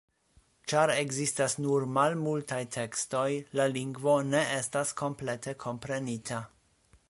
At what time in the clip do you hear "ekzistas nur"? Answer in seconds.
0.93-1.85